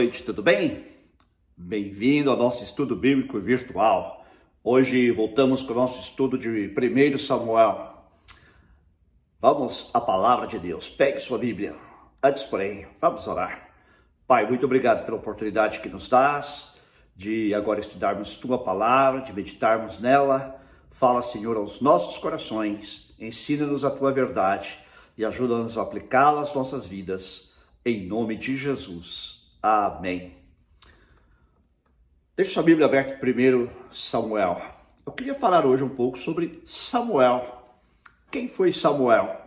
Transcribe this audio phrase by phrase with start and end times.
[0.00, 0.82] Noite, tudo bem?
[1.54, 4.24] Bem-vindo ao nosso estudo bíblico virtual.
[4.64, 8.02] Hoje voltamos com o nosso estudo de 1 Samuel.
[9.38, 10.88] Vamos à palavra de Deus.
[10.88, 11.76] Pegue sua Bíblia.
[12.22, 13.68] Antes, porém, vamos orar.
[14.26, 16.72] Pai, muito obrigado pela oportunidade que nos dás
[17.14, 20.58] de agora estudarmos tua palavra, de meditarmos nela.
[20.90, 23.14] Fala, Senhor, aos nossos corações.
[23.20, 24.78] Ensina-nos a tua verdade
[25.18, 27.52] e ajuda-nos a aplicá-la às nossas vidas.
[27.84, 29.39] Em nome de Jesus.
[29.62, 30.36] Amém.
[32.34, 34.62] Deixa sua Bíblia aberta primeiro, Samuel.
[35.04, 37.76] Eu queria falar hoje um pouco sobre Samuel.
[38.30, 39.38] Quem foi Samuel?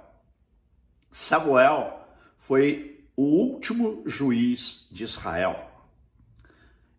[1.11, 2.05] Samuel
[2.37, 5.67] foi o último juiz de Israel.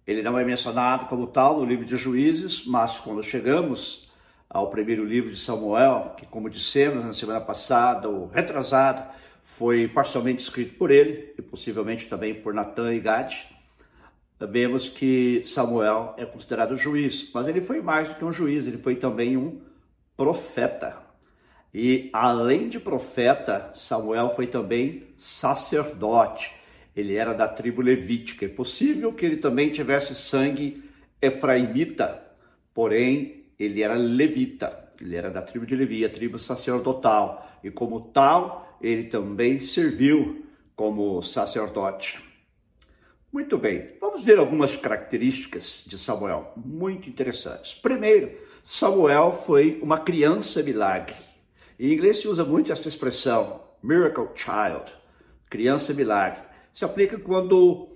[0.04, 4.10] Ele não é mencionado como tal no livro de Juízes, mas quando chegamos
[4.50, 9.08] ao primeiro livro de Samuel, que, como dissemos na semana passada ou retrasada,
[9.44, 13.32] foi parcialmente escrito por ele e possivelmente também por Natan e Gad,
[14.40, 18.78] vemos que Samuel é considerado juiz, mas ele foi mais do que um juiz, ele
[18.78, 19.60] foi também um
[20.16, 20.96] profeta.
[21.72, 26.52] E além de profeta, Samuel foi também sacerdote.
[26.94, 28.44] Ele era da tribo levítica.
[28.44, 30.84] É possível que ele também tivesse sangue
[31.20, 32.22] efraimita,
[32.72, 34.84] porém ele era levita.
[35.00, 37.50] Ele era da tribo de Levi, a tribo sacerdotal.
[37.64, 40.44] E como tal, ele também serviu
[40.76, 42.22] como sacerdote.
[43.32, 47.74] Muito bem, vamos ver algumas características de Samuel, muito interessantes.
[47.74, 48.30] Primeiro,
[48.64, 51.16] Samuel foi uma criança milagre.
[51.78, 54.84] Em inglês se usa muito essa expressão, miracle child,
[55.50, 56.40] criança milagre.
[56.72, 57.88] Se aplica quando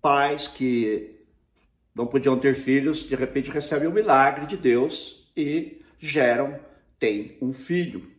[0.00, 1.20] pais que
[1.94, 6.58] não podiam ter filhos, de repente recebem o milagre de Deus e geram,
[6.98, 8.10] têm um filho.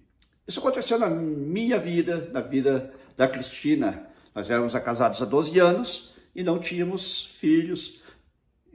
[0.47, 4.07] Isso aconteceu na minha vida, na vida da Cristina.
[4.35, 8.01] Nós éramos casados há 12 anos e não tínhamos filhos.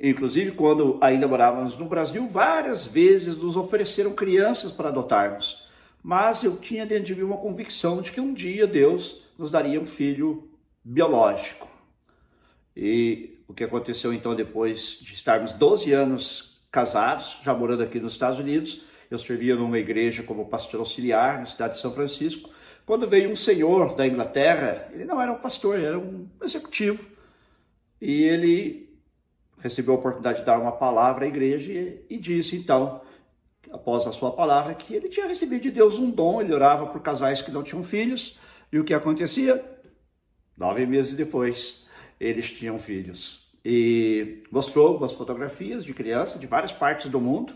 [0.00, 5.68] Inclusive, quando ainda morávamos no Brasil, várias vezes nos ofereceram crianças para adotarmos
[6.02, 9.80] mas eu tinha dentro de mim uma convicção de que um dia Deus nos daria
[9.80, 10.48] um filho
[10.82, 11.68] biológico.
[12.76, 18.12] E o que aconteceu então depois de estarmos 12 anos casados, já morando aqui nos
[18.12, 22.50] Estados Unidos, eu servia numa igreja como pastor auxiliar na cidade de São Francisco,
[22.84, 27.06] quando veio um senhor da Inglaterra, ele não era um pastor, era um executivo,
[28.00, 28.88] e ele
[29.58, 33.00] recebeu a oportunidade de dar uma palavra à igreja e, e disse então
[33.72, 37.00] após a sua palavra, que ele tinha recebido de Deus um dom, ele orava por
[37.00, 38.38] casais que não tinham filhos,
[38.72, 39.62] e o que acontecia?
[40.56, 41.86] Nove meses depois,
[42.18, 43.46] eles tinham filhos.
[43.64, 47.54] E mostrou algumas fotografias de crianças de várias partes do mundo.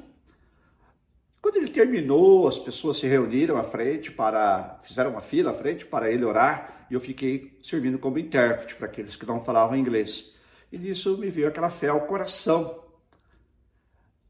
[1.42, 5.84] Quando ele terminou, as pessoas se reuniram à frente para, fizeram uma fila à frente
[5.84, 10.34] para ele orar, e eu fiquei servindo como intérprete para aqueles que não falavam inglês.
[10.70, 12.82] E nisso me veio aquela fé ao coração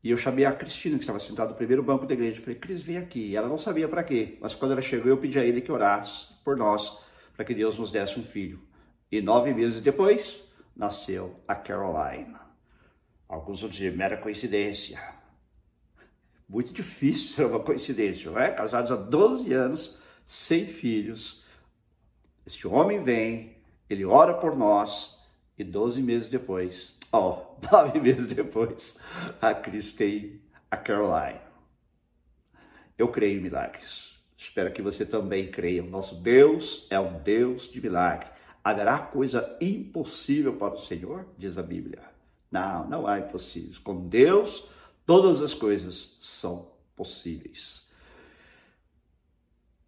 [0.04, 2.40] e eu chamei a Cristina, que estava sentada no primeiro banco da igreja.
[2.40, 3.20] Falei, Cris, vem aqui.
[3.28, 4.36] E ela não sabia para quê.
[4.40, 6.98] Mas quando ela chegou, eu pedi a ele que orasse por nós,
[7.36, 8.60] para que Deus nos desse um filho.
[9.12, 12.34] E nove meses depois, nasceu a Caroline.
[13.28, 15.00] Alguns vão dizer, mera coincidência.
[16.52, 18.50] Muito difícil ser uma coincidência, não é?
[18.50, 21.42] Casados há 12 anos, sem filhos.
[22.44, 23.56] Este homem vem,
[23.88, 25.18] ele ora por nós,
[25.56, 29.02] e 12 meses depois, ó, oh, nove meses depois,
[29.40, 31.40] a Cris tem a Caroline.
[32.98, 34.22] Eu creio em milagres.
[34.36, 35.82] Espero que você também creia.
[35.82, 38.28] O nosso Deus é um Deus de milagre.
[38.62, 41.24] Haverá coisa impossível para o Senhor?
[41.38, 42.02] Diz a Bíblia.
[42.50, 43.78] Não, não há impossíveis.
[43.78, 44.68] Com Deus,
[45.06, 47.86] todas as coisas são possíveis.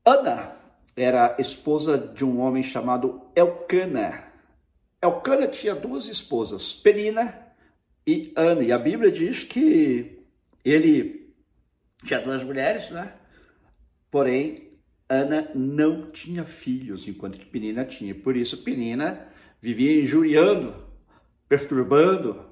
[0.05, 0.57] Ana
[0.97, 4.25] era esposa de um homem chamado Elcana.
[5.03, 7.37] Elcana tinha duas esposas, Penina
[8.07, 8.63] e Ana.
[8.63, 10.25] E a Bíblia diz que
[10.65, 11.35] ele
[12.05, 13.15] tinha duas mulheres, né?
[14.11, 14.79] Porém,
[15.09, 18.15] Ana não tinha filhos, enquanto que Penina tinha.
[18.15, 19.29] Por isso, Penina
[19.61, 20.75] vivia injuriando,
[21.49, 22.45] perturbando,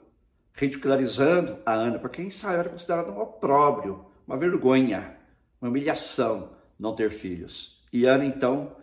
[0.55, 5.17] ridicularizando a Ana, porque em Israel era considerado um opróbrio, uma vergonha,
[5.61, 7.83] uma humilhação não ter filhos.
[7.93, 8.77] E Ana, então,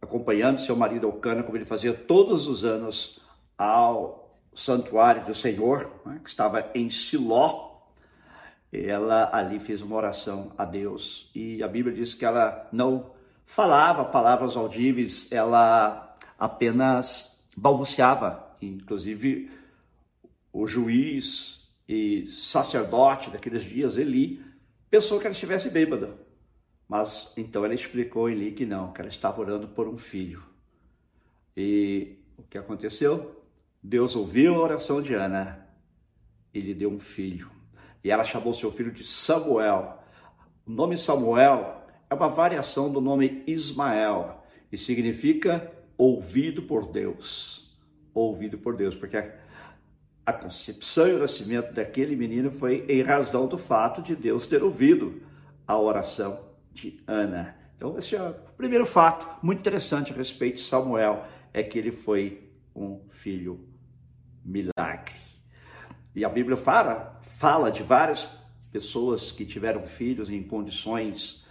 [0.00, 3.20] acompanhando seu marido Alcana, como ele fazia todos os anos
[3.56, 7.72] ao santuário do Senhor, né, que estava em Siló.
[8.72, 13.12] Ela ali fez uma oração a Deus e a Bíblia diz que ela não
[13.46, 18.56] falava palavras audíveis, ela apenas balbuciava.
[18.60, 19.50] Inclusive,
[20.54, 24.40] o juiz e sacerdote daqueles dias, Eli,
[24.88, 26.16] pensou que ela estivesse bêbada.
[26.88, 30.44] Mas então ela explicou em Eli que não, que ela estava orando por um filho.
[31.56, 33.44] E o que aconteceu?
[33.82, 35.66] Deus ouviu a oração de Ana
[36.54, 37.50] e lhe deu um filho.
[38.04, 39.98] E ela chamou seu filho de Samuel.
[40.64, 47.76] O nome Samuel é uma variação do nome Ismael e significa ouvido por Deus.
[48.14, 49.16] Ouvido por Deus, porque
[50.26, 54.62] a concepção e o nascimento daquele menino foi em razão do fato de Deus ter
[54.62, 55.22] ouvido
[55.66, 56.40] a oração
[56.72, 57.56] de Ana.
[57.76, 61.92] Então, esse é o primeiro fato muito interessante a respeito de Samuel, é que ele
[61.92, 63.68] foi um filho
[64.44, 65.14] milagre.
[66.14, 68.30] E a Bíblia fala, fala de várias
[68.72, 71.44] pessoas que tiveram filhos em condições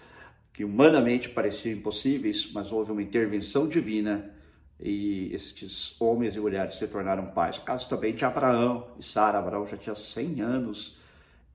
[0.52, 4.32] que humanamente pareciam impossíveis, mas houve uma intervenção divina
[4.86, 7.58] e estes homens e mulheres se tornaram pais.
[7.58, 9.40] O caso também de Abraão e Sara.
[9.40, 11.00] Abraão já tinha 100 anos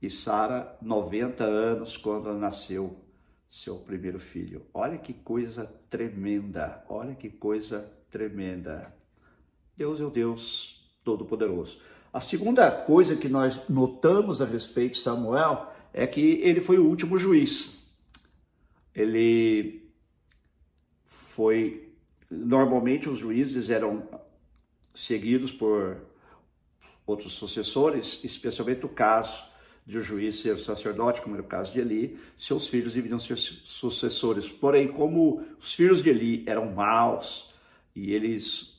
[0.01, 2.97] e Sara 90 anos quando nasceu
[3.51, 4.63] seu primeiro filho.
[4.73, 8.95] Olha que coisa tremenda, olha que coisa tremenda.
[9.77, 11.79] Deus é o Deus Todo-Poderoso.
[12.11, 16.87] A segunda coisa que nós notamos a respeito de Samuel é que ele foi o
[16.87, 17.79] último juiz.
[18.95, 19.87] Ele
[21.05, 21.88] foi.
[22.31, 24.07] Normalmente os juízes eram
[24.95, 25.97] seguidos por
[27.07, 29.49] outros sucessores, especialmente o caso
[29.87, 33.39] de um juiz ser sacerdote, como era o caso de Eli, seus filhos deveriam ser
[33.39, 34.47] sucessores.
[34.47, 37.55] Porém, como os filhos de Eli eram maus
[37.97, 38.79] e eles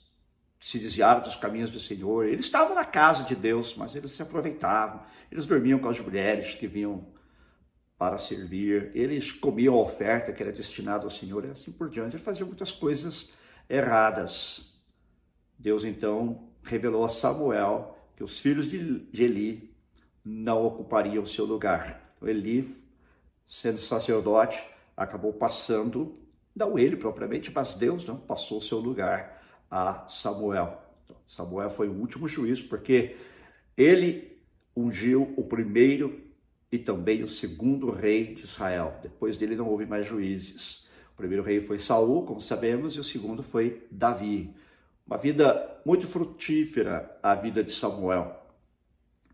[0.60, 4.22] se desviaram dos caminhos do Senhor, eles estavam na casa de Deus, mas eles se
[4.22, 5.02] aproveitavam,
[5.32, 7.08] eles dormiam com as mulheres que vinham
[7.98, 12.16] para servir, eles comiam a oferta que era destinada ao Senhor e assim por diante,
[12.16, 13.34] eles faziam muitas coisas
[13.70, 14.74] erradas.
[15.58, 19.74] Deus então revelou a Samuel que os filhos de Eli
[20.26, 22.14] não ocuparia o seu lugar.
[22.22, 22.68] Eli,
[23.48, 24.60] sendo sacerdote,
[24.96, 26.18] acabou passando,
[26.56, 29.42] não ele propriamente, mas Deus não passou seu lugar
[29.72, 30.82] a Samuel.
[31.06, 33.16] Então, Samuel foi o último juiz, porque
[33.78, 34.38] ele
[34.76, 36.22] ungiu o primeiro
[36.72, 39.00] e também o segundo rei de Israel.
[39.02, 40.89] Depois dele não houve mais juízes.
[41.20, 44.56] Primeiro rei foi Saul, como sabemos, e o segundo foi Davi.
[45.06, 48.42] Uma vida muito frutífera a vida de Samuel.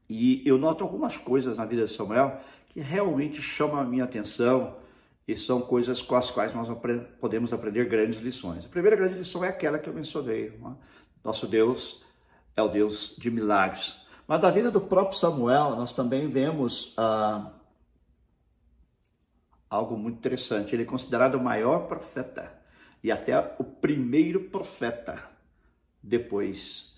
[0.09, 4.77] E eu noto algumas coisas na vida de Samuel que realmente chamam a minha atenção
[5.27, 6.67] e são coisas com as quais nós
[7.21, 8.65] podemos aprender grandes lições.
[8.65, 10.57] A primeira grande lição é aquela que eu mencionei.
[10.59, 10.75] Né?
[11.23, 12.03] Nosso Deus
[12.55, 13.95] é o Deus de milagres.
[14.27, 17.51] Mas da vida do próprio Samuel, nós também vemos ah,
[19.75, 20.75] algo muito interessante.
[20.75, 22.51] Ele é considerado o maior profeta
[23.03, 25.23] e até o primeiro profeta
[26.01, 26.95] depois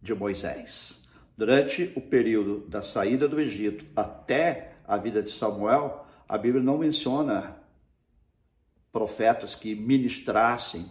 [0.00, 1.04] de Moisés.
[1.36, 6.78] Durante o período da saída do Egito até a vida de Samuel, a Bíblia não
[6.78, 7.56] menciona
[8.92, 10.86] profetas que ministrassem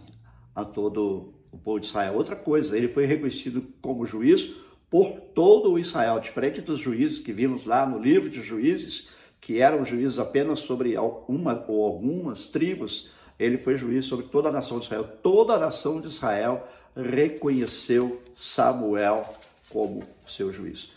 [0.54, 2.14] a todo o povo de Israel.
[2.14, 4.54] Outra coisa, ele foi reconhecido como juiz
[4.90, 9.60] por todo o Israel, diferente dos juízes que vimos lá no livro de Juízes, que
[9.60, 10.96] eram juízes apenas sobre
[11.28, 15.04] uma ou algumas tribos, ele foi juiz sobre toda a nação de Israel.
[15.22, 16.66] Toda a nação de Israel
[16.96, 19.24] reconheceu Samuel
[19.70, 20.90] como seu juiz.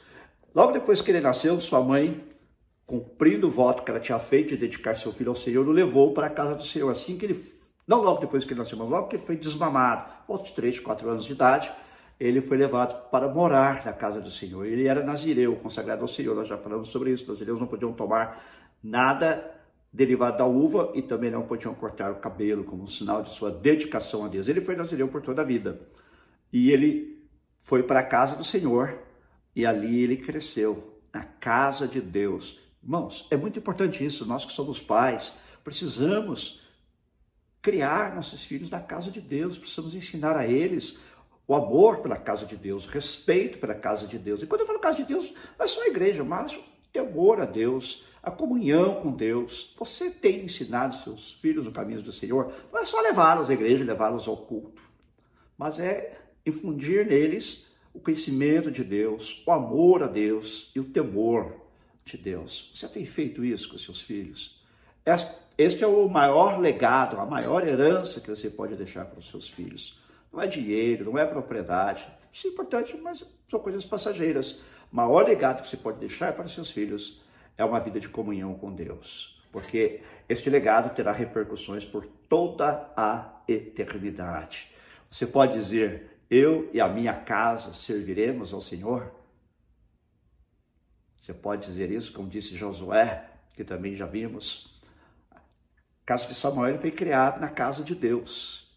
[0.53, 2.19] Logo depois que ele nasceu, sua mãe,
[2.85, 6.13] cumprindo o voto que ela tinha feito de dedicar seu filho ao Senhor, o levou
[6.13, 6.91] para a casa do Senhor.
[6.91, 7.45] Assim que ele,
[7.87, 11.09] não logo depois que ele nasceu, mas logo que ele foi desmamado, aos 3, 4
[11.09, 11.71] anos de idade,
[12.21, 14.63] ele foi levado para morar na casa do Senhor.
[14.67, 16.35] Ele era nazireu, consagrado ao Senhor.
[16.35, 17.27] Nós já falamos sobre isso.
[17.27, 18.45] Nazireus não podiam tomar
[18.83, 19.43] nada
[19.91, 23.49] derivado da uva e também não podiam cortar o cabelo como um sinal de sua
[23.49, 24.47] dedicação a Deus.
[24.47, 25.81] Ele foi nazireu por toda a vida.
[26.53, 27.27] E ele
[27.63, 28.99] foi para a casa do Senhor
[29.55, 32.59] e ali ele cresceu, na casa de Deus.
[32.83, 34.27] Irmãos, é muito importante isso.
[34.27, 36.61] Nós que somos pais, precisamos
[37.63, 40.99] criar nossos filhos na casa de Deus, precisamos ensinar a eles
[41.47, 44.41] o amor pela casa de Deus, respeito pela casa de Deus.
[44.41, 47.41] E quando eu falo casa de Deus, não é só a igreja, mas o temor
[47.41, 49.75] a Deus, a comunhão com Deus.
[49.77, 53.83] Você tem ensinado seus filhos no caminho do Senhor, não é só levá-los à igreja,
[53.83, 54.81] levá-los ao culto,
[55.57, 61.53] mas é infundir neles o conhecimento de Deus, o amor a Deus e o temor
[62.05, 62.71] de Deus.
[62.73, 64.61] Você tem feito isso com seus filhos?
[65.57, 69.49] Este é o maior legado, a maior herança que você pode deixar para os seus
[69.49, 69.99] filhos.
[70.31, 72.07] Não é dinheiro, não é propriedade.
[72.31, 74.61] Isso é importante, mas são coisas passageiras.
[74.91, 77.21] O maior legado que você pode deixar para os seus filhos
[77.57, 79.41] é uma vida de comunhão com Deus.
[79.51, 84.71] Porque este legado terá repercussões por toda a eternidade.
[85.09, 89.11] Você pode dizer, eu e a minha casa serviremos ao Senhor?
[91.21, 94.79] Você pode dizer isso, como disse Josué, que também já vimos.
[95.33, 98.70] O caso de Samuel foi criado na casa de Deus.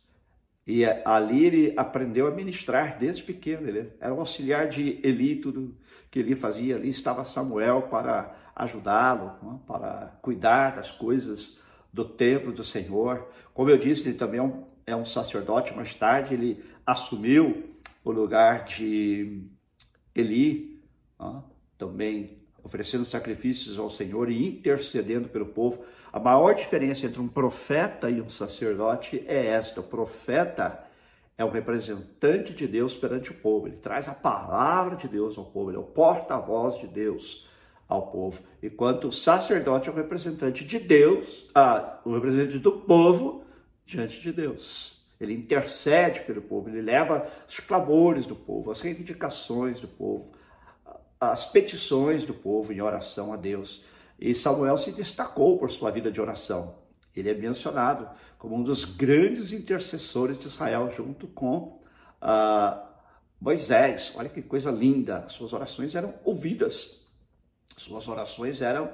[0.66, 3.68] E ali ele aprendeu a ministrar desde pequeno.
[3.68, 5.76] Ele era um auxiliar de Eli, tudo
[6.10, 6.88] que ele fazia ali.
[6.88, 11.58] Estava Samuel para ajudá-lo, né, para cuidar das coisas
[11.92, 13.28] do templo do Senhor.
[13.52, 15.74] Como eu disse, ele também é um, é um sacerdote.
[15.74, 19.42] Mais tarde, ele assumiu o lugar de
[20.14, 20.80] Eli,
[21.18, 21.42] né,
[21.76, 25.84] também oferecendo sacrifícios ao Senhor e intercedendo pelo povo.
[26.10, 30.82] A maior diferença entre um profeta e um sacerdote é esta: o profeta
[31.36, 35.44] é o representante de Deus perante o povo, ele traz a palavra de Deus ao
[35.44, 37.48] povo, ele é o porta-voz de Deus
[37.88, 43.44] ao povo, enquanto o sacerdote é o representante de Deus, ah, o representante do povo
[43.84, 45.04] diante de Deus.
[45.20, 50.32] Ele intercede pelo povo, ele leva os clamores do povo, as reivindicações do povo,
[51.32, 53.84] as petições do povo em oração a Deus.
[54.18, 56.76] E Samuel se destacou por sua vida de oração.
[57.14, 61.80] Ele é mencionado como um dos grandes intercessores de Israel, junto com
[62.20, 62.86] uh,
[63.40, 64.12] Moisés.
[64.16, 65.28] Olha que coisa linda!
[65.28, 67.06] Suas orações eram ouvidas,
[67.76, 68.90] suas orações eram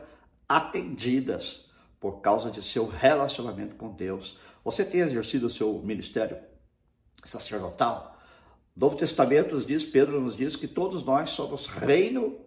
[0.49, 4.39] atendidas por causa de seu relacionamento com Deus.
[4.65, 6.39] Você tem exercido o seu ministério
[7.25, 8.10] sacerdotal?
[8.81, 12.41] Novo Testamento nos diz, Pedro nos diz que todos nós somos reino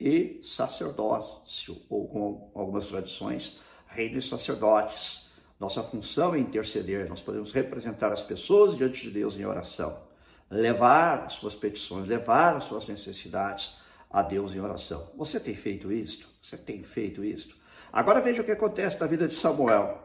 [0.00, 5.30] e sacerdócio, ou com algumas tradições, reino e sacerdotes.
[5.60, 10.02] Nossa função é interceder, nós podemos representar as pessoas diante de Deus em oração,
[10.50, 13.76] levar as suas petições, levar as suas necessidades
[14.10, 15.12] a Deus em oração.
[15.16, 16.28] Você tem feito isto?
[16.42, 17.56] Você tem feito isto?
[17.92, 20.02] Agora veja o que acontece na vida de Samuel.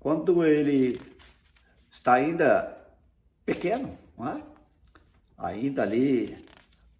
[0.00, 0.98] Quando ele
[1.90, 2.78] está ainda
[3.44, 4.55] pequeno, não é?
[5.36, 6.36] Ainda ali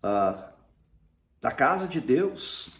[0.02, 0.42] uh,
[1.40, 2.70] da casa de Deus,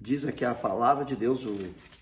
[0.00, 1.56] diz aqui a palavra de Deus, o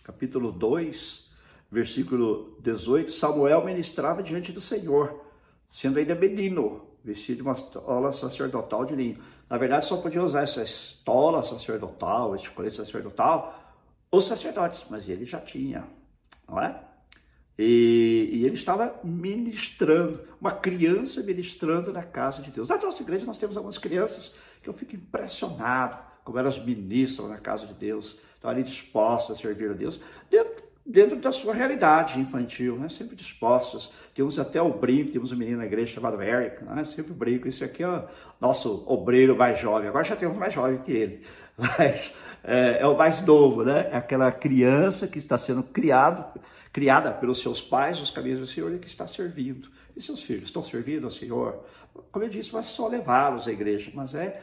[0.05, 1.31] capítulo 2,
[1.71, 5.25] versículo 18, Samuel ministrava diante do Senhor,
[5.69, 9.23] sendo ainda menino, vestido de uma estola sacerdotal de linho.
[9.49, 13.59] Na verdade, só podia usar essa estola sacerdotal, esse colete sacerdotal,
[14.11, 15.85] os sacerdotes, mas ele já tinha,
[16.49, 16.88] não é?
[17.59, 22.69] E, e, ele estava ministrando, uma criança ministrando na casa de Deus.
[22.69, 25.99] Na nossa igreja nós temos algumas crianças que eu fico impressionado
[26.29, 29.99] como elas ministram na casa de Deus, estão ali dispostas a servir a Deus,
[30.31, 32.89] dentro, dentro da sua realidade infantil, né?
[32.89, 33.93] sempre dispostas.
[34.15, 36.83] Temos até o brinco, temos um menino na igreja chamado Eric, né?
[36.85, 38.05] sempre brinco, esse aqui é o
[38.41, 41.23] nosso obreiro mais jovem, agora já temos mais jovem que ele,
[41.57, 43.89] mas é, é o mais novo, né?
[43.93, 46.25] é aquela criança que está sendo criado
[46.73, 49.69] criada pelos seus pais os caminhos do Senhor e que está servindo.
[49.97, 51.65] E seus filhos estão servindo ao Senhor?
[52.13, 54.41] Como eu disse, não é só levá-los à igreja, mas é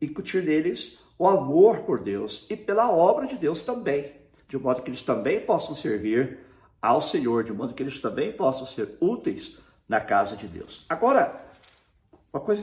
[0.00, 4.12] incutir neles o amor por Deus e pela obra de Deus também,
[4.56, 6.38] de modo que eles também possam servir
[6.80, 9.58] ao Senhor, de modo que eles também possam ser úteis
[9.88, 10.84] na casa de Deus.
[10.88, 11.34] Agora,
[12.32, 12.62] uma coisa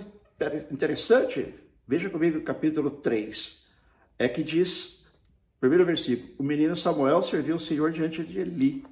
[0.72, 1.54] interessante,
[1.88, 3.64] veja comigo o capítulo 3,
[4.18, 5.04] é que diz
[5.64, 8.86] Primeiro versículo: O menino Samuel serviu o Senhor diante de Eli.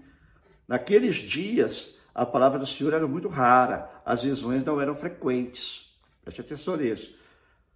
[0.65, 5.93] Naqueles dias, a palavra do Senhor era muito rara, as visões não eram frequentes.
[6.23, 7.13] Preste atenção nisso.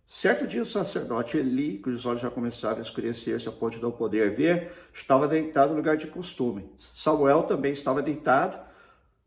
[0.08, 3.92] Certo dia, o sacerdote Eli, cujos olhos já começavam a escurecer-se a ponto de não
[3.92, 6.70] poder ver, estava deitado no lugar de costume.
[6.94, 8.60] Samuel também estava deitado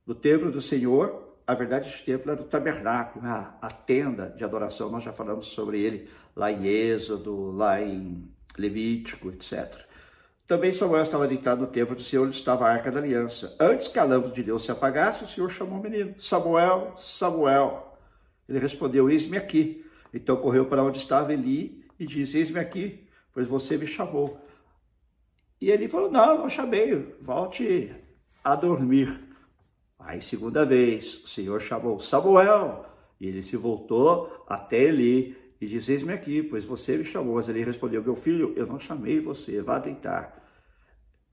[0.07, 1.37] no templo do Senhor.
[1.45, 4.89] A verdade, esse templo era do tabernáculo, a, a tenda de adoração.
[4.89, 9.75] Nós já falamos sobre ele lá em Êxodo, lá em Levítico, etc.
[10.47, 13.55] Também Samuel estava deitado no templo do Senhor, onde estava a arca da aliança.
[13.61, 17.99] Antes que a lâmpada de Deus se apagasse, o Senhor chamou o menino: Samuel, Samuel.
[18.49, 19.85] Ele respondeu: Eis-me aqui.
[20.13, 24.41] Então correu para onde estava Eli e disse: Eis-me aqui, pois você me chamou.
[25.61, 27.95] E ele falou: Não, não chamei, volte
[28.43, 29.21] a dormir.
[29.99, 32.87] Aí, segunda vez, o Senhor chamou Samuel.
[33.21, 37.35] E ele se voltou até Eli e disse: Eis-me aqui, pois você me chamou.
[37.35, 40.39] Mas ele respondeu: Meu filho, eu não chamei você, vá deitar.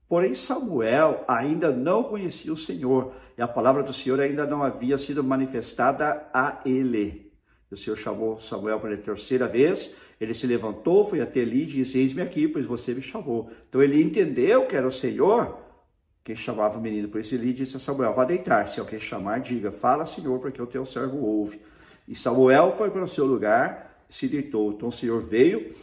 [0.07, 4.97] Porém, Samuel ainda não conhecia o Senhor, e a palavra do Senhor ainda não havia
[4.97, 7.24] sido manifestada a ele.
[7.75, 11.99] O Senhor chamou Samuel pela terceira vez, ele se levantou, foi até Eli e disse:
[11.99, 13.51] Eis-me aqui, pois você me chamou.
[13.67, 15.59] Então ele entendeu que era o Senhor
[16.23, 17.09] quem chamava o menino.
[17.09, 20.61] Por isso Eli disse a Samuel: Vá deitar, se alguém chamar, diga: Fala, Senhor, porque
[20.61, 21.59] o teu servo ouve.
[22.07, 24.71] E Samuel foi para o seu lugar se deitou.
[24.71, 25.75] Então o Senhor veio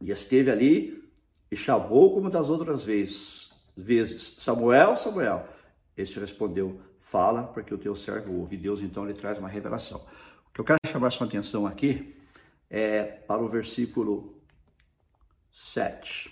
[0.00, 1.02] e esteve ali
[1.50, 3.50] e chamou como das outras vezes.
[3.74, 5.48] vezes Samuel, Samuel.
[5.96, 8.56] Este respondeu: Fala, porque o teu servo ouve.
[8.56, 10.04] E Deus então lhe traz uma revelação.
[10.54, 12.14] Que eu quero chamar sua atenção aqui
[12.70, 14.40] é para o versículo
[15.52, 16.30] 7.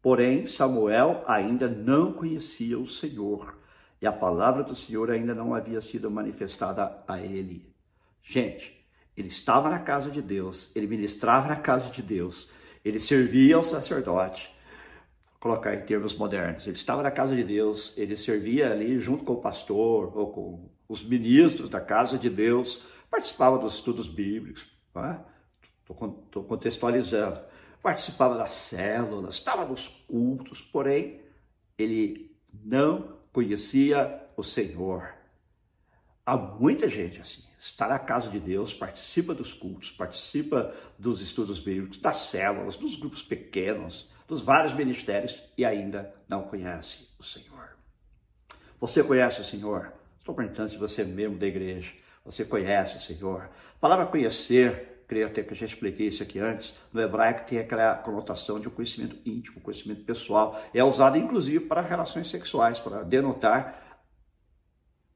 [0.00, 3.58] Porém, Samuel ainda não conhecia o Senhor,
[4.00, 7.74] e a palavra do Senhor ainda não havia sido manifestada a ele.
[8.22, 8.86] Gente,
[9.16, 12.48] ele estava na casa de Deus, ele ministrava na casa de Deus,
[12.84, 14.54] ele servia ao sacerdote,
[15.40, 16.68] colocar em termos modernos.
[16.68, 20.70] Ele estava na casa de Deus, ele servia ali junto com o pastor ou com
[20.88, 26.48] os ministros da casa de Deus, participava dos estudos bíblicos, estou é?
[26.48, 27.40] contextualizando,
[27.80, 31.20] participava das células, estava nos cultos, porém
[31.78, 35.14] ele não conhecia o Senhor.
[36.26, 41.60] Há muita gente assim, está na casa de Deus, participa dos cultos, participa dos estudos
[41.60, 47.76] bíblicos, das células, dos grupos pequenos, dos vários ministérios e ainda não conhece o Senhor.
[48.80, 49.92] Você conhece o Senhor?
[50.18, 51.92] Estou perguntando se você é membro da igreja.
[52.24, 53.50] Você conhece o Senhor?
[53.76, 57.58] A palavra conhecer, creio até que eu já expliquei isso aqui antes, no hebraico tem
[57.58, 60.58] aquela conotação de um conhecimento íntimo, conhecimento pessoal.
[60.72, 63.98] É usado inclusive para relações sexuais, para denotar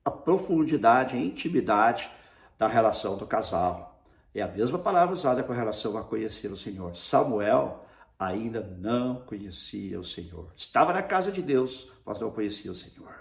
[0.05, 2.11] a profundidade, a intimidade
[2.59, 4.03] da relação do casal.
[4.35, 6.95] É a mesma palavra usada com relação a conhecer o Senhor.
[6.95, 7.87] Samuel
[8.19, 10.53] ainda não conhecia o Senhor.
[10.57, 13.15] Estava na casa de Deus, mas não conhecia o Senhor.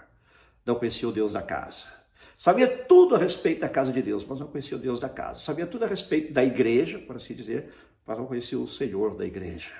[0.66, 1.97] Não conhecia o Deus da casa.
[2.38, 5.40] Sabia tudo a respeito da casa de Deus, mas não conhecia o Deus da casa.
[5.40, 7.70] Sabia tudo a respeito da igreja, por assim dizer,
[8.06, 9.72] mas não conhecia o Senhor da igreja.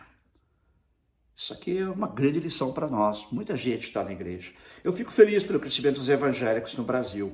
[1.37, 3.29] Isso aqui é uma grande lição para nós.
[3.31, 4.53] Muita gente está na igreja.
[4.83, 7.33] Eu fico feliz pelo crescimento dos evangélicos no Brasil,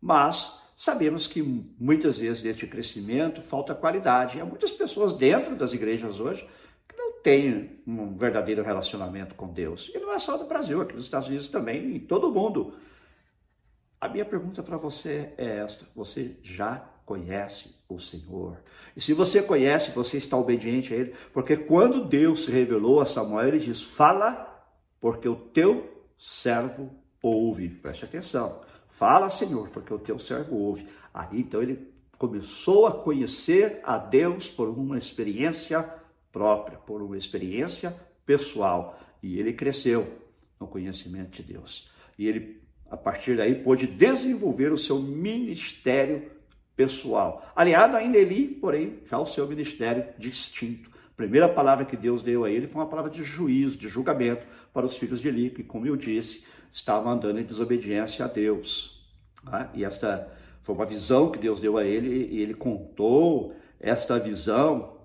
[0.00, 1.42] mas sabemos que
[1.78, 4.40] muitas vezes deste crescimento falta qualidade.
[4.40, 6.48] Há muitas pessoas dentro das igrejas hoje
[7.26, 9.90] tem um verdadeiro relacionamento com Deus.
[9.92, 12.74] E não é só no Brasil, aqui nos Estados Unidos também, em todo o mundo.
[14.00, 18.62] A minha pergunta para você é esta: você já conhece o Senhor?
[18.96, 21.14] E se você conhece, você está obediente a Ele?
[21.32, 24.64] Porque quando Deus se revelou a Samuel, ele diz: Fala,
[25.00, 26.90] porque o teu servo
[27.22, 27.68] ouve.
[27.68, 28.60] Preste atenção.
[28.88, 30.86] Fala, Senhor, porque o teu servo ouve.
[31.12, 35.82] Aí então ele começou a conhecer a Deus por uma experiência
[36.32, 38.98] própria, por uma experiência pessoal.
[39.22, 40.06] E ele cresceu
[40.58, 41.90] no conhecimento de Deus.
[42.18, 46.30] E ele, a partir daí, pôde desenvolver o seu ministério
[46.76, 47.50] pessoal.
[47.56, 50.90] Aliado ainda Eli, porém, já o seu ministério distinto.
[50.90, 54.46] A primeira palavra que Deus deu a ele foi uma palavra de juízo, de julgamento
[54.72, 59.08] para os filhos de Eli, que, como eu disse, estavam andando em desobediência a Deus.
[59.44, 59.70] Tá?
[59.74, 64.96] E esta foi uma visão que Deus deu a ele, e ele contou esta visão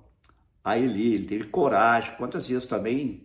[0.63, 2.15] a Eli, ele teve coragem.
[2.17, 3.23] Quantas vezes também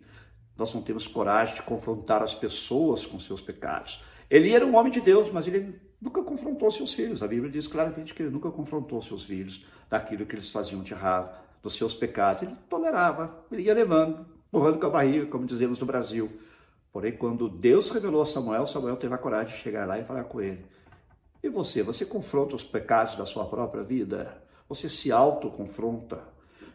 [0.55, 4.01] nós não temos coragem de confrontar as pessoas com seus pecados?
[4.29, 7.23] Eli era um homem de Deus, mas ele nunca confrontou seus filhos.
[7.23, 10.93] A Bíblia diz claramente que ele nunca confrontou seus filhos daquilo que eles faziam de
[10.93, 12.43] errado, dos seus pecados.
[12.43, 16.29] Ele tolerava, ele ia levando, empurrando com a barriga, como dizemos no Brasil.
[16.91, 20.23] Porém, quando Deus revelou a Samuel, Samuel teve a coragem de chegar lá e falar
[20.25, 20.65] com ele.
[21.43, 21.83] E você?
[21.83, 24.41] Você confronta os pecados da sua própria vida?
[24.67, 26.21] Você se autoconfronta?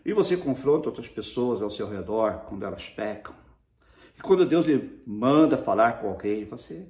[0.04, 3.34] E você confronta outras pessoas ao seu redor quando elas pecam.
[4.16, 6.86] E quando Deus lhe manda falar com alguém, você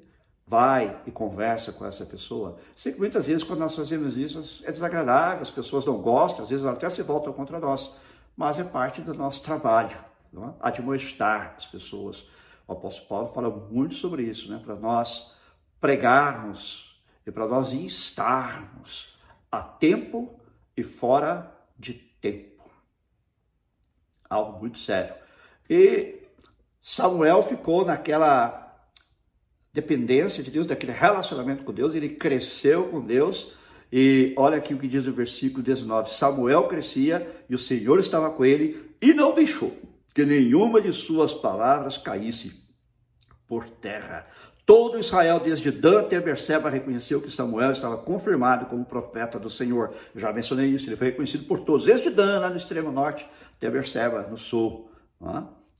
[0.52, 2.58] vai e conversa com essa pessoa.
[2.76, 6.50] Sei que muitas vezes quando nós fazemos isso é desagradável, as pessoas não gostam, às
[6.50, 7.96] vezes até se voltam contra nós,
[8.36, 9.96] mas é parte do nosso trabalho,
[10.30, 10.52] não é?
[10.60, 12.28] admoestar as pessoas.
[12.68, 14.60] O apóstolo Paulo fala muito sobre isso, né?
[14.62, 15.38] para nós
[15.80, 19.18] pregarmos e para nós instarmos
[19.50, 20.38] a tempo
[20.76, 22.52] e fora de tempo
[24.32, 25.14] algo muito sério.
[25.68, 26.22] E
[26.80, 28.61] Samuel ficou naquela
[29.72, 33.54] dependência de Deus, daquele relacionamento com Deus, ele cresceu com Deus.
[33.90, 38.30] E olha aqui o que diz o versículo 19: Samuel crescia e o Senhor estava
[38.30, 39.76] com ele e não deixou
[40.14, 42.62] que nenhuma de suas palavras caísse
[43.46, 44.26] por terra.
[44.64, 49.92] Todo Israel, desde Dan até Berseba, reconheceu que Samuel estava confirmado como profeta do Senhor.
[50.14, 53.68] Já mencionei isso, ele foi reconhecido por todos, desde Dan, lá no extremo norte, até
[53.68, 54.88] Berseba, no sul,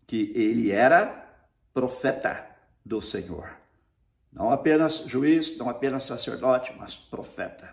[0.07, 1.27] que ele era
[1.73, 2.45] profeta
[2.85, 3.62] do Senhor.
[4.33, 7.69] Não apenas juiz, não apenas sacerdote, mas profeta.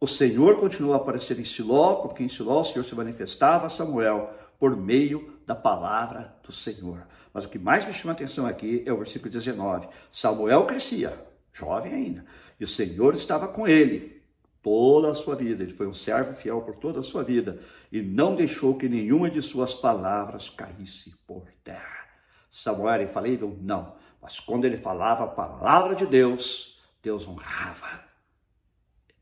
[0.00, 3.70] O Senhor continuou a aparecer em Siló, porque em Siló o Senhor se manifestava a
[3.70, 7.06] Samuel por meio da palavra do Senhor.
[7.32, 9.88] Mas o que mais me chama a atenção aqui é o versículo 19.
[10.10, 11.18] Samuel crescia,
[11.52, 12.24] jovem ainda,
[12.60, 14.22] e o Senhor estava com ele
[14.62, 15.62] toda a sua vida.
[15.62, 19.30] Ele foi um servo fiel por toda a sua vida e não deixou que nenhuma
[19.30, 22.06] de suas palavras caísse por terra.
[22.50, 23.56] Samuel era infalível?
[23.60, 23.96] Não.
[24.20, 28.04] Mas quando ele falava a palavra de Deus, Deus honrava.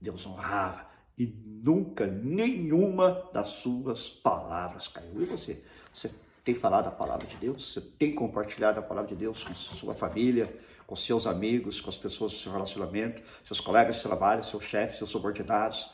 [0.01, 0.87] Deus honrava.
[1.19, 5.23] E nunca nenhuma das suas palavras caiu.
[5.23, 5.63] E você?
[5.93, 6.11] Você
[6.45, 7.73] tem falado a palavra de Deus?
[7.73, 10.55] Você tem compartilhado a palavra de Deus com sua família,
[10.87, 14.99] com seus amigos, com as pessoas do seu relacionamento, seus colegas de trabalho, seus chefes,
[14.99, 15.91] seus subordinados.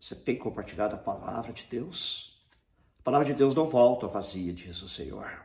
[0.00, 2.42] Você tem compartilhado a palavra de Deus?
[3.00, 5.44] A palavra de Deus não volta vazia, diz o Senhor.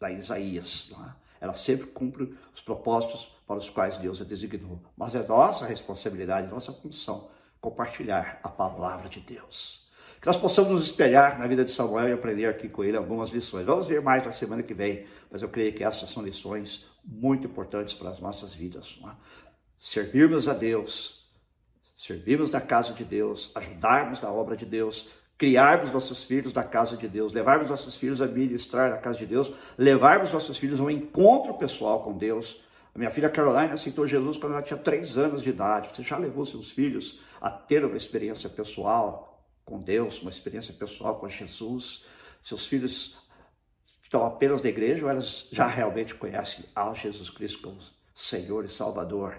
[0.00, 1.21] Lá em Isaías, é?
[1.42, 4.80] Ela sempre cumpre os propósitos para os quais Deus a designou.
[4.96, 7.28] Mas é nossa responsabilidade, nossa função
[7.60, 9.90] compartilhar a palavra de Deus.
[10.20, 13.30] Que nós possamos nos espelhar na vida de Samuel e aprender aqui com ele algumas
[13.30, 13.66] lições.
[13.66, 17.48] Vamos ver mais na semana que vem, mas eu creio que essas são lições muito
[17.48, 19.00] importantes para as nossas vidas.
[19.04, 19.10] É?
[19.80, 21.28] Servirmos a Deus,
[21.96, 25.08] servirmos na casa de Deus, ajudarmos na obra de Deus,
[25.42, 29.26] criarmos nossos filhos da casa de Deus, levarmos nossos filhos a ministrar na casa de
[29.26, 32.62] Deus, levarmos nossos filhos a um encontro pessoal com Deus.
[32.94, 35.88] A minha filha Caroline aceitou Jesus quando ela tinha três anos de idade.
[35.92, 41.16] Você já levou seus filhos a ter uma experiência pessoal com Deus, uma experiência pessoal
[41.16, 42.04] com Jesus?
[42.40, 43.18] Seus filhos
[44.00, 47.78] estão apenas na igreja ou elas já realmente conhecem a Jesus Cristo como
[48.14, 49.36] Senhor e Salvador?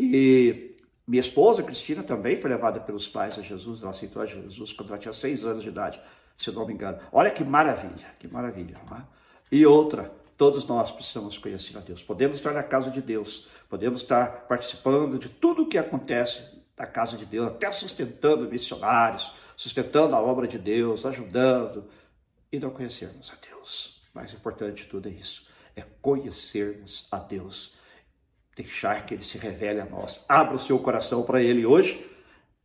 [0.00, 0.74] E
[1.06, 4.90] minha esposa, Cristina, também foi levada pelos pais a Jesus, ela aceitou a Jesus quando
[4.90, 6.00] ela tinha seis anos de idade,
[6.36, 6.98] se não me engano.
[7.10, 8.76] Olha que maravilha, que maravilha.
[8.92, 9.02] É?
[9.50, 12.02] E outra, todos nós precisamos conhecer a Deus.
[12.02, 16.44] Podemos estar na casa de Deus, podemos estar participando de tudo o que acontece
[16.78, 21.84] na casa de Deus, até sustentando missionários, sustentando a obra de Deus, ajudando,
[22.50, 24.00] e não conhecermos a Deus.
[24.14, 27.74] Mais importante de tudo é isso, é conhecermos a Deus
[28.62, 30.24] deixar que ele se revele a nós.
[30.28, 32.04] Abra o seu coração para ele hoje.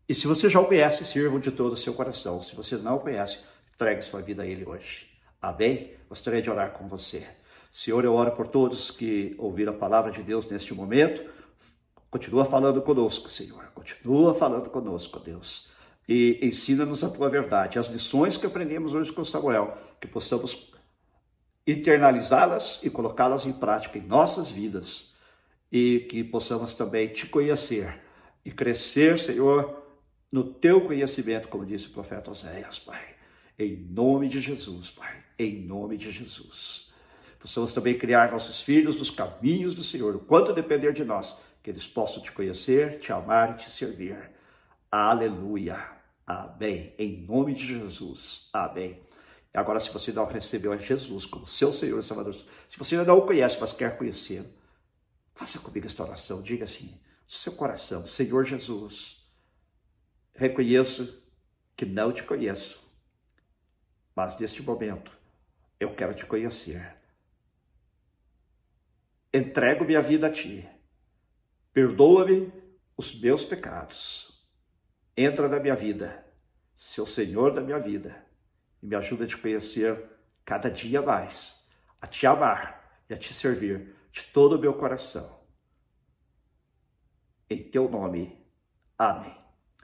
[0.08, 2.42] E se você já o conhece, sirva de todo o seu coração.
[2.42, 3.40] Se você não o conhece,
[3.74, 5.08] entregue sua vida a ele hoje.
[5.42, 5.94] Amém?
[6.08, 7.28] Gostaria de orar com você.
[7.72, 11.30] Senhor, eu oro por todos que ouviram a palavra de Deus neste momento.
[12.10, 13.66] Continua falando conosco, Senhor.
[13.74, 15.70] Continua falando conosco, Deus.
[16.08, 17.78] E ensina-nos a tua verdade.
[17.78, 20.72] As lições que aprendemos hoje com Samuel, que possamos
[21.68, 25.17] internalizá-las e colocá-las em prática em nossas vidas
[25.72, 28.02] e que possamos também te conhecer
[28.46, 29.84] e crescer, Senhor,
[30.32, 33.16] no teu conhecimento, como disse o profeta Oséias, Pai.
[33.60, 35.24] Em nome de Jesus, Pai.
[35.38, 36.92] Em nome de Jesus.
[37.40, 41.70] Possamos também criar nossos filhos nos caminhos do Senhor, o quanto depender de nós, que
[41.70, 44.32] eles possam te conhecer, te amar e te servir.
[44.92, 45.84] Aleluia.
[46.26, 46.94] Amém.
[46.98, 48.50] Em nome de Jesus.
[48.52, 49.00] Amém.
[49.54, 52.46] Agora, se você não recebeu a Jesus como seu Senhor e Salvador, se
[52.78, 54.48] você ainda não o conhece, mas quer conhecê-lo,
[55.38, 56.41] Faça comigo esta oração.
[56.41, 59.23] Diga assim: seu coração, Senhor Jesus,
[60.34, 61.23] reconheço
[61.76, 62.84] que não te conheço,
[64.15, 65.12] mas neste momento
[65.80, 66.97] eu quero te conhecer.
[69.32, 70.67] Entrego minha vida a ti.
[71.71, 72.52] Perdoa-me
[72.97, 74.43] os meus pecados.
[75.15, 76.26] Entra na minha vida,
[76.76, 78.26] seu Senhor da minha vida,
[78.82, 80.04] e me ajuda a te conhecer
[80.43, 81.56] cada dia mais,
[82.02, 85.38] a te amar e a te servir de todo o meu coração.
[87.50, 88.44] Em teu nome.
[88.98, 89.38] Amém.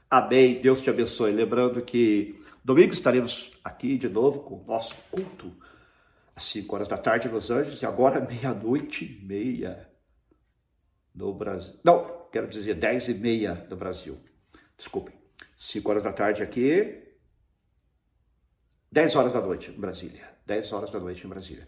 [0.09, 0.59] Amém.
[0.59, 1.31] Deus te abençoe.
[1.31, 5.55] Lembrando que domingo estaremos aqui de novo com o nosso culto,
[6.35, 9.89] às 5 horas da tarde em Los Angeles, e agora meia-noite e meia
[11.13, 11.79] no Brasil.
[11.83, 14.19] Não, quero dizer 10 e meia no Brasil.
[14.75, 15.15] Desculpem.
[15.59, 17.01] 5 horas da tarde aqui,
[18.91, 20.33] 10 horas da noite em Brasília.
[20.45, 21.67] 10 horas da noite em Brasília.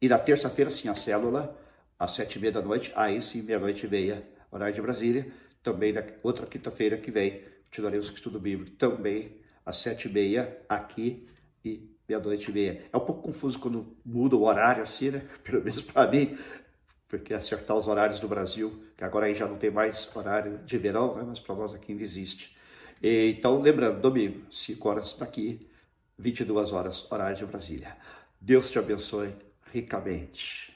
[0.00, 1.63] E na terça-feira, sim, a célula
[2.04, 5.26] às sete e meia da noite, aí sim, meia-noite e meia, horário de Brasília.
[5.62, 10.58] Também na outra quinta-feira que vem, continuaremos o estudo bíblico, também às sete e meia,
[10.68, 11.26] aqui
[11.64, 12.84] e meia-noite e meia.
[12.92, 15.26] É um pouco confuso quando muda o horário assim, né?
[15.42, 16.36] Pelo menos para mim,
[17.08, 20.76] porque acertar os horários do Brasil, que agora aí já não tem mais horário de
[20.76, 21.24] verão, né?
[21.26, 22.54] mas para nós aqui ainda existe.
[23.02, 25.66] E, então, lembrando, domingo, 5 horas daqui,
[26.18, 27.96] 22 horas, horário de Brasília.
[28.38, 29.32] Deus te abençoe
[29.72, 30.73] ricamente.